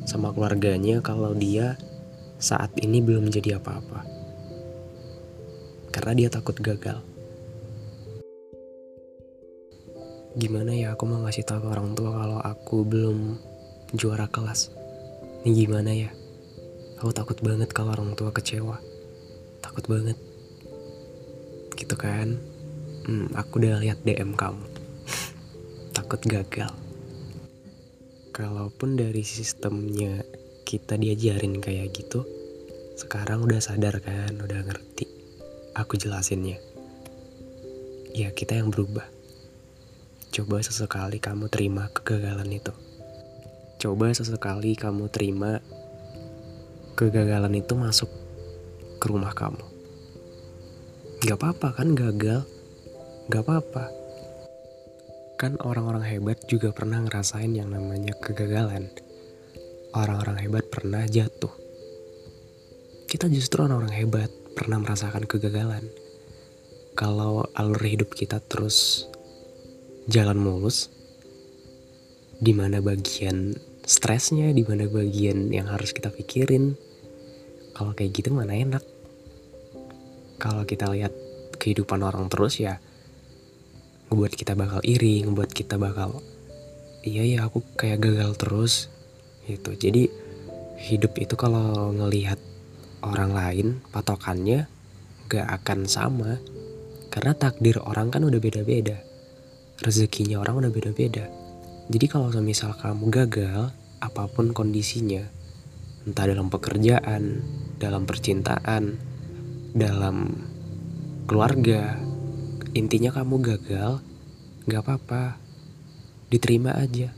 sama 0.04 0.32
keluarganya 0.32 1.00
kalau 1.00 1.32
dia 1.36 1.80
saat 2.40 2.72
ini 2.80 3.04
belum 3.04 3.28
jadi 3.28 3.60
apa-apa. 3.60 4.00
Karena 5.92 6.12
dia 6.16 6.28
takut 6.32 6.56
gagal. 6.58 7.10
gimana 10.30 10.70
ya 10.70 10.94
aku 10.94 11.10
mau 11.10 11.26
ngasih 11.26 11.42
tahu 11.42 11.66
ke 11.66 11.68
orang 11.74 11.90
tua 11.98 12.14
kalau 12.14 12.38
aku 12.38 12.86
belum 12.86 13.34
juara 13.98 14.30
kelas? 14.30 14.70
Ini 15.42 15.50
gimana 15.66 15.90
ya? 15.90 16.10
Aku 17.02 17.10
takut 17.10 17.36
banget 17.42 17.74
kalau 17.74 17.90
orang 17.90 18.14
tua 18.14 18.30
kecewa. 18.30 18.78
Takut 19.58 19.84
banget. 19.90 20.14
Gitu 21.74 21.92
kan? 21.98 22.38
Hmm, 23.08 23.26
aku 23.34 23.58
udah 23.58 23.82
lihat 23.82 24.04
DM 24.06 24.38
kamu. 24.38 24.62
Takut 25.96 26.20
gagal. 26.22 26.70
Kalaupun 28.30 28.94
dari 28.94 29.26
sistemnya 29.26 30.22
kita 30.70 30.94
diajarin 30.94 31.58
kayak 31.58 31.90
gitu 31.90 32.22
sekarang 32.94 33.42
udah 33.42 33.58
sadar 33.58 33.98
kan 33.98 34.38
udah 34.38 34.62
ngerti 34.62 35.10
aku 35.74 35.98
jelasinnya 35.98 36.62
ya 38.14 38.30
kita 38.30 38.54
yang 38.54 38.70
berubah 38.70 39.18
Coba 40.30 40.62
sesekali 40.62 41.18
kamu 41.18 41.50
terima 41.50 41.90
kegagalan 41.90 42.54
itu. 42.54 42.70
Coba 43.82 44.14
sesekali 44.14 44.78
kamu 44.78 45.10
terima 45.10 45.58
kegagalan 46.94 47.58
itu 47.58 47.74
masuk 47.74 48.06
ke 49.02 49.10
rumah 49.10 49.34
kamu. 49.34 49.66
Gak 51.26 51.34
apa-apa 51.34 51.82
kan 51.82 51.98
gagal? 51.98 52.46
Gak 53.26 53.42
apa-apa. 53.42 53.90
Kan 55.34 55.58
orang-orang 55.66 56.06
hebat 56.06 56.38
juga 56.46 56.70
pernah 56.70 57.02
ngerasain 57.02 57.50
yang 57.50 57.74
namanya 57.74 58.14
kegagalan. 58.22 58.86
Orang-orang 59.90 60.38
hebat 60.46 60.70
pernah 60.70 61.02
jatuh. 61.02 61.50
Kita 63.10 63.26
justru 63.26 63.66
orang-orang 63.66 64.06
hebat 64.06 64.30
pernah 64.54 64.78
merasakan 64.78 65.26
kegagalan. 65.26 65.90
Kalau 66.94 67.48
alur 67.58 67.82
hidup 67.82 68.14
kita 68.14 68.38
terus 68.38 69.10
jalan 70.06 70.38
mulus 70.38 70.90
di 72.40 72.54
mana 72.54 72.78
bagian 72.78 73.58
stresnya 73.84 74.54
di 74.54 74.62
mana 74.62 74.86
bagian 74.86 75.50
yang 75.50 75.68
harus 75.68 75.90
kita 75.90 76.08
pikirin 76.08 76.78
kalau 77.74 77.92
kayak 77.92 78.16
gitu 78.16 78.32
mana 78.32 78.56
enak 78.56 78.84
kalau 80.40 80.64
kita 80.64 80.88
lihat 80.88 81.12
kehidupan 81.60 82.00
orang 82.00 82.30
terus 82.32 82.56
ya 82.62 82.80
ngebuat 84.08 84.32
kita 84.34 84.56
bakal 84.56 84.80
iri 84.82 85.22
ngebuat 85.22 85.52
kita 85.52 85.76
bakal 85.76 86.24
iya 87.04 87.22
ya 87.22 87.46
aku 87.46 87.60
kayak 87.76 88.00
gagal 88.00 88.34
terus 88.40 88.88
gitu 89.56 89.74
jadi 89.74 90.06
hidup 90.80 91.18
itu 91.18 91.34
kalau 91.34 91.90
ngelihat 91.92 92.38
orang 93.02 93.34
lain 93.34 93.66
patokannya 93.90 94.70
gak 95.26 95.46
akan 95.62 95.84
sama 95.90 96.38
karena 97.10 97.34
takdir 97.34 97.82
orang 97.82 98.08
kan 98.08 98.22
udah 98.22 98.38
beda-beda 98.38 99.10
rezekinya 99.80 100.40
orang 100.40 100.64
udah 100.64 100.72
beda-beda. 100.72 101.26
Jadi 101.90 102.06
kalau 102.06 102.30
misal 102.44 102.76
kamu 102.76 103.10
gagal, 103.10 103.72
apa 103.98 104.24
pun 104.30 104.52
kondisinya, 104.54 105.24
entah 106.06 106.28
dalam 106.28 106.52
pekerjaan, 106.52 107.42
dalam 107.80 108.06
percintaan, 108.06 108.94
dalam 109.74 110.46
keluarga, 111.26 111.98
intinya 112.76 113.10
kamu 113.10 113.42
gagal, 113.42 113.98
gak 114.68 114.82
apa-apa, 114.86 115.40
diterima 116.30 116.76
aja. 116.78 117.10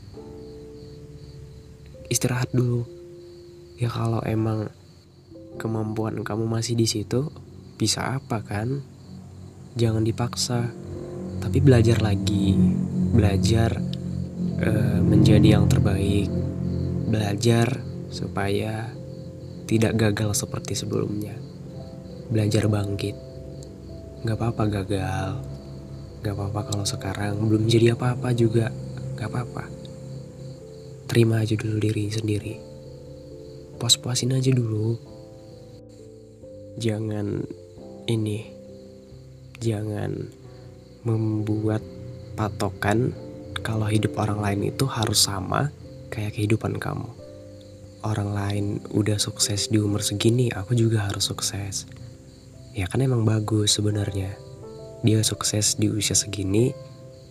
Istirahat 2.13 2.53
dulu. 2.53 2.85
Ya 3.81 3.89
kalau 3.89 4.21
emang 4.21 4.69
kemampuan 5.57 6.21
kamu 6.21 6.45
masih 6.45 6.77
di 6.77 6.85
situ, 6.85 7.33
bisa 7.73 8.21
apa 8.21 8.45
kan? 8.45 8.85
Jangan 9.73 10.05
dipaksa. 10.05 10.69
Tapi 11.41 11.57
belajar 11.57 12.05
lagi. 12.05 12.53
Belajar 13.17 13.81
uh, 14.61 15.01
menjadi 15.01 15.57
yang 15.57 15.65
terbaik. 15.65 16.29
Belajar 17.09 17.81
supaya 18.13 18.93
tidak 19.65 19.97
gagal 19.97 20.37
seperti 20.37 20.77
sebelumnya. 20.77 21.33
Belajar 22.29 22.69
bangkit. 22.69 23.17
Gak 24.21 24.37
apa-apa 24.37 24.69
gagal. 24.69 25.41
Gak 26.21 26.33
apa-apa 26.37 26.61
kalau 26.69 26.85
sekarang. 26.85 27.41
Belum 27.41 27.65
jadi 27.65 27.97
apa-apa 27.97 28.37
juga. 28.37 28.69
Gak 29.17 29.33
apa-apa 29.33 29.82
terima 31.13 31.45
aja 31.45 31.53
dulu 31.53 31.77
diri 31.77 32.09
sendiri 32.09 32.57
puas-puasin 33.77 34.33
aja 34.33 34.49
dulu 34.49 34.97
jangan 36.81 37.45
ini 38.09 38.49
jangan 39.61 40.27
membuat 41.05 41.79
patokan 42.33 43.13
kalau 43.63 43.87
hidup 43.87 44.17
orang 44.19 44.43
lain 44.43 44.73
itu 44.73 44.83
harus 44.83 45.23
sama 45.23 45.71
kayak 46.11 46.35
kehidupan 46.35 46.77
kamu. 46.77 47.07
Orang 48.03 48.35
lain 48.35 48.83
udah 48.91 49.15
sukses 49.15 49.71
di 49.71 49.79
umur 49.79 50.03
segini, 50.03 50.51
aku 50.51 50.75
juga 50.75 51.07
harus 51.07 51.31
sukses. 51.31 51.87
Ya 52.75 52.91
kan 52.91 52.99
emang 52.99 53.23
bagus 53.23 53.79
sebenarnya. 53.79 54.35
Dia 55.07 55.23
sukses 55.23 55.79
di 55.79 55.87
usia 55.87 56.11
segini, 56.11 56.75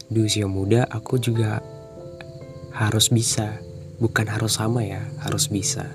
di 0.09 0.25
usia 0.25 0.49
muda 0.49 0.89
aku 0.89 1.21
juga 1.21 1.61
harus 2.73 3.13
bisa. 3.13 3.61
Bukan 4.03 4.27
harus 4.27 4.59
sama 4.59 4.83
ya, 4.83 5.07
harus 5.23 5.47
bisa. 5.47 5.87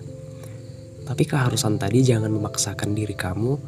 Tapi 1.03 1.27
keharusan 1.27 1.75
tadi 1.75 2.07
jangan 2.07 2.31
memaksakan 2.31 2.95
diri 2.95 3.11
kamu 3.11 3.59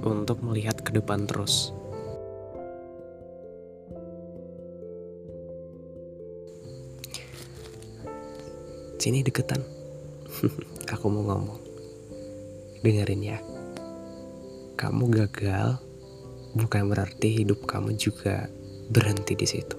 untuk 0.00 0.40
melihat 0.40 0.80
ke 0.80 0.96
depan 0.96 1.28
terus. 1.28 1.76
Sini 8.96 9.20
deketan. 9.20 9.60
Aku 10.96 11.12
mau 11.12 11.28
ngomong. 11.28 11.60
Dengerin 12.80 13.22
ya. 13.22 13.38
Kamu 14.80 15.12
gagal 15.12 15.76
bukan 16.56 16.88
berarti 16.88 17.44
hidup 17.44 17.68
kamu 17.68 17.92
juga 18.00 18.48
berhenti 18.88 19.36
di 19.36 19.46
situ. 19.46 19.76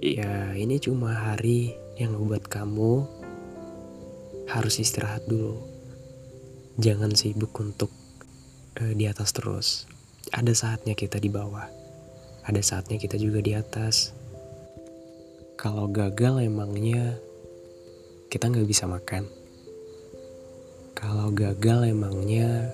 Ya, 0.00 0.52
ini 0.56 0.80
cuma 0.80 1.12
hari 1.12 1.76
yang 2.00 2.16
membuat 2.16 2.48
kamu 2.48 3.04
harus 4.48 4.80
istirahat 4.80 5.28
dulu. 5.28 5.60
Jangan 6.80 7.12
sibuk 7.12 7.52
untuk 7.60 7.92
uh, 8.80 8.94
di 8.96 9.04
atas 9.04 9.36
terus. 9.36 9.84
Ada 10.32 10.56
saatnya 10.56 10.96
kita 10.96 11.20
di 11.20 11.28
bawah. 11.28 11.68
Ada 12.48 12.64
saatnya 12.64 12.96
kita 12.96 13.20
juga 13.20 13.44
di 13.44 13.52
atas. 13.52 14.16
Kalau 15.60 15.92
gagal 15.92 16.40
emangnya 16.40 17.20
kita 18.32 18.48
nggak 18.48 18.64
bisa 18.64 18.88
makan. 18.88 19.28
Kalau 20.96 21.28
gagal 21.36 21.92
emangnya 21.92 22.72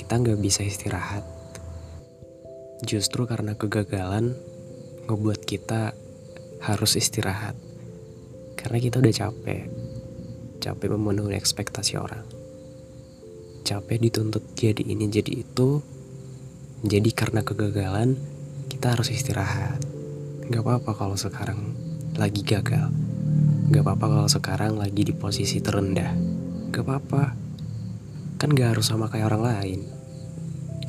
kita 0.00 0.16
nggak 0.16 0.40
bisa 0.40 0.64
istirahat. 0.64 1.28
Justru 2.88 3.28
karena 3.28 3.52
kegagalan 3.52 4.32
ngebuat 5.04 5.44
kita 5.44 5.92
harus 6.64 6.96
istirahat. 6.96 7.67
Karena 8.58 8.78
kita 8.82 8.98
udah 8.98 9.14
capek. 9.14 9.62
Capek 10.58 10.88
memenuhi 10.90 11.38
ekspektasi 11.38 11.94
orang. 11.94 12.26
Capek 13.62 14.02
dituntut 14.02 14.42
jadi 14.58 14.82
ini 14.82 15.06
jadi 15.06 15.46
itu. 15.46 15.78
Jadi 16.82 17.10
karena 17.14 17.46
kegagalan 17.46 18.18
kita 18.66 18.98
harus 18.98 19.14
istirahat. 19.14 19.78
Gak 20.50 20.62
apa-apa 20.66 20.90
kalau 20.98 21.14
sekarang 21.14 21.78
lagi 22.18 22.42
gagal. 22.42 22.90
Gak 23.70 23.82
apa-apa 23.86 24.06
kalau 24.10 24.28
sekarang 24.28 24.74
lagi 24.74 25.06
di 25.06 25.14
posisi 25.14 25.62
terendah. 25.62 26.10
Gak 26.74 26.82
apa-apa. 26.82 27.38
Kan 28.42 28.58
gak 28.58 28.74
harus 28.74 28.90
sama 28.90 29.06
kayak 29.06 29.30
orang 29.30 29.44
lain. 29.46 29.80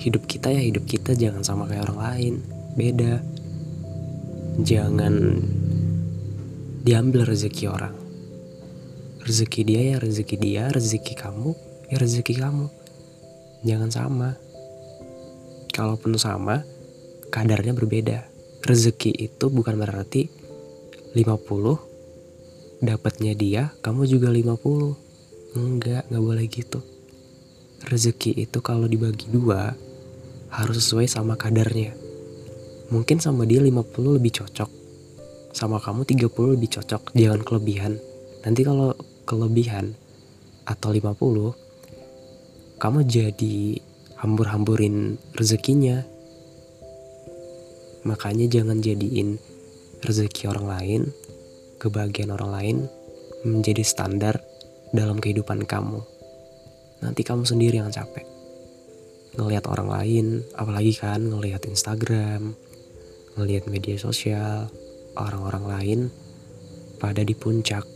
Hidup 0.01 0.25
kita 0.25 0.49
ya 0.49 0.65
hidup 0.65 0.89
kita 0.89 1.13
jangan 1.13 1.45
sama 1.45 1.69
kayak 1.69 1.86
orang 1.86 1.99
lain. 2.01 2.34
Beda. 2.73 3.21
Jangan 4.65 5.13
diambil 6.80 7.28
rezeki 7.28 7.65
orang. 7.68 7.96
Rezeki 9.24 9.62
dia 9.68 9.82
ya 9.94 9.98
rezeki 10.00 10.36
dia, 10.39 10.63
rezeki 10.72 11.13
kamu 11.13 11.52
ya 11.89 11.98
rezeki 11.98 12.34
kamu. 12.38 12.68
Jangan 13.65 13.89
sama. 13.92 14.30
Kalaupun 15.74 16.15
sama, 16.15 16.63
kadarnya 17.34 17.74
berbeda. 17.76 18.26
Rezeki 18.63 19.12
itu 19.15 19.46
bukan 19.50 19.80
berarti 19.80 20.28
50 21.15 22.84
dapatnya 22.84 23.34
dia, 23.36 23.74
kamu 23.82 24.08
juga 24.08 24.30
50. 24.32 25.58
Enggak, 25.58 26.06
nggak 26.08 26.24
boleh 26.24 26.46
gitu. 26.46 26.80
Rezeki 27.89 28.46
itu 28.46 28.60
kalau 28.62 28.86
dibagi 28.86 29.28
dua 29.34 29.74
harus 30.54 30.78
sesuai 30.84 31.10
sama 31.10 31.39
kadarnya. 31.39 31.96
Mungkin 32.94 33.18
sama 33.22 33.46
dia 33.50 33.62
50 33.62 34.18
lebih 34.20 34.32
cocok. 34.42 34.79
Sama 35.52 35.82
kamu 35.82 36.06
30 36.06 36.56
lebih 36.56 36.70
cocok, 36.80 37.14
jangan 37.18 37.42
kelebihan. 37.44 37.98
Nanti 38.46 38.62
kalau 38.64 38.96
kelebihan 39.28 39.94
atau 40.66 40.94
50 40.94 42.80
kamu 42.80 43.00
jadi 43.04 43.58
hambur-hamburin 44.22 45.20
rezekinya 45.36 46.06
Makanya 48.08 48.48
jangan 48.48 48.80
jadiin 48.80 49.36
rezeki 50.00 50.48
orang 50.48 50.68
lain, 50.72 51.02
kebahagiaan 51.84 52.32
orang 52.32 52.52
lain 52.56 52.78
menjadi 53.44 53.84
standar 53.84 54.40
dalam 54.96 55.20
kehidupan 55.20 55.68
kamu. 55.68 56.00
Nanti 57.04 57.22
kamu 57.28 57.44
sendiri 57.44 57.84
yang 57.84 57.92
capek. 57.92 58.24
Ngelihat 59.36 59.68
orang 59.68 59.90
lain, 59.92 60.26
apalagi 60.56 60.96
kan 60.96 61.28
ngelihat 61.28 61.68
Instagram, 61.68 62.56
ngelihat 63.36 63.68
media 63.68 64.00
sosial, 64.00 64.72
orang-orang 65.17 65.65
lain 65.65 66.00
pada 67.00 67.24
di 67.24 67.34
puncak, 67.34 67.88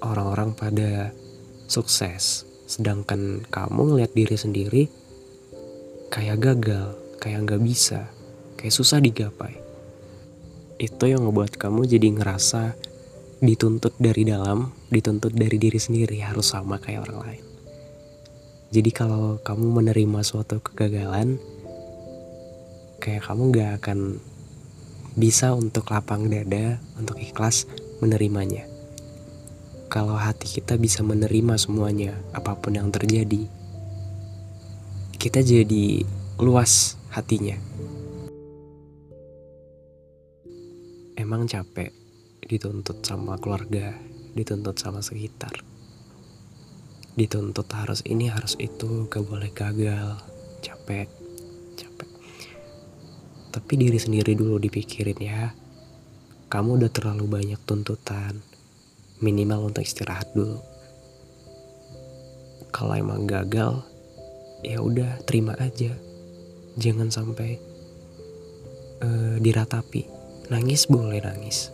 orang-orang 0.00 0.54
pada 0.54 1.10
sukses. 1.66 2.46
Sedangkan 2.68 3.44
kamu 3.48 3.96
ngelihat 3.96 4.12
diri 4.12 4.36
sendiri 4.36 4.82
kayak 6.12 6.40
gagal, 6.40 6.96
kayak 7.20 7.48
nggak 7.48 7.62
bisa 7.64 8.08
kayak 8.58 8.74
susah 8.74 8.98
digapai. 8.98 9.54
Itu 10.82 11.06
yang 11.06 11.24
ngebuat 11.30 11.54
kamu 11.54 11.86
jadi 11.86 12.10
ngerasa 12.18 12.74
dituntut 13.38 13.94
dari 14.02 14.26
dalam, 14.26 14.74
dituntut 14.90 15.30
dari 15.30 15.54
diri 15.62 15.78
sendiri 15.78 16.18
harus 16.18 16.50
sama 16.50 16.82
kayak 16.82 17.06
orang 17.06 17.18
lain. 17.22 17.44
Jadi 18.74 18.90
kalau 18.92 19.38
kamu 19.40 19.80
menerima 19.80 20.20
suatu 20.26 20.58
kegagalan, 20.60 21.38
kayak 22.98 23.24
kamu 23.24 23.42
gak 23.54 23.70
akan 23.80 24.20
bisa 25.18 25.52
untuk 25.52 25.90
lapang 25.90 26.30
dada, 26.30 26.78
untuk 26.94 27.18
ikhlas 27.18 27.66
menerimanya. 27.98 28.64
Kalau 29.90 30.14
hati 30.14 30.46
kita 30.46 30.78
bisa 30.78 31.02
menerima 31.02 31.58
semuanya, 31.58 32.14
apa 32.30 32.54
pun 32.54 32.78
yang 32.78 32.94
terjadi, 32.94 33.44
kita 35.18 35.42
jadi 35.42 36.06
luas 36.38 36.94
hatinya. 37.10 37.58
emang 41.28 41.44
capek 41.44 41.92
dituntut 42.40 43.04
sama 43.04 43.36
keluarga, 43.36 43.92
dituntut 44.32 44.80
sama 44.80 45.04
sekitar. 45.04 45.60
Dituntut 47.18 47.68
harus 47.74 48.00
ini, 48.08 48.32
harus 48.32 48.56
itu, 48.56 49.04
gak 49.12 49.26
boleh 49.28 49.52
gagal, 49.52 50.24
capek. 50.64 51.10
Tapi 53.58 53.74
diri 53.74 53.98
sendiri 53.98 54.38
dulu 54.38 54.62
dipikirin 54.62 55.18
ya. 55.18 55.50
Kamu 56.46 56.78
udah 56.78 56.90
terlalu 56.94 57.26
banyak 57.26 57.58
tuntutan, 57.66 58.38
minimal 59.18 59.74
untuk 59.74 59.82
istirahat 59.82 60.30
dulu. 60.30 60.62
Kalau 62.70 62.94
emang 62.94 63.26
gagal, 63.26 63.82
ya 64.62 64.78
udah 64.78 65.18
terima 65.26 65.58
aja. 65.58 65.90
Jangan 66.78 67.10
sampai 67.10 67.58
uh, 69.02 69.42
diratapi 69.42 70.18
Nangis 70.48 70.88
boleh 70.88 71.20
nangis, 71.20 71.68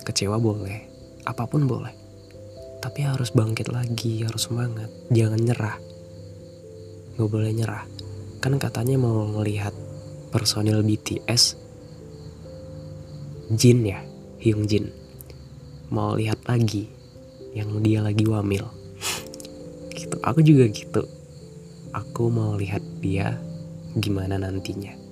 kecewa 0.00 0.40
boleh, 0.40 0.88
apa 1.28 1.44
pun 1.44 1.68
boleh. 1.68 1.92
Tapi 2.80 3.04
harus 3.04 3.28
bangkit 3.28 3.68
lagi, 3.68 4.24
harus 4.24 4.48
semangat, 4.48 4.88
jangan 5.12 5.36
nyerah. 5.36 5.76
Gak 7.20 7.28
boleh 7.28 7.52
nyerah. 7.52 7.84
Kan 8.40 8.56
katanya 8.56 8.96
mau 8.96 9.28
melihat 9.28 9.76
personil 10.36 10.84
BTS 10.84 11.56
Jin 13.56 13.88
ya, 13.88 14.04
Hyung 14.42 14.68
Jin. 14.68 14.92
Mau 15.88 16.12
lihat 16.18 16.44
lagi 16.44 16.90
yang 17.56 17.80
dia 17.80 18.04
lagi 18.04 18.28
wamil. 18.28 18.68
Gitu, 19.96 20.18
aku 20.20 20.44
juga 20.44 20.68
gitu. 20.68 21.08
Aku 21.96 22.28
mau 22.28 22.58
lihat 22.58 22.84
dia 23.00 23.38
gimana 23.96 24.36
nantinya 24.36 25.06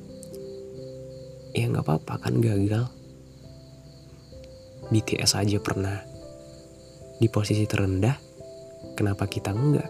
ya 1.54 1.70
nggak 1.70 1.86
apa-apa 1.86 2.14
kan 2.18 2.42
gagal 2.42 2.84
BTS 4.90 5.38
aja 5.38 5.58
pernah 5.62 6.02
di 7.22 7.30
posisi 7.30 7.62
terendah 7.64 8.18
kenapa 8.98 9.30
kita 9.30 9.54
enggak 9.54 9.86